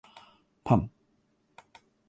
[0.63, 0.89] パン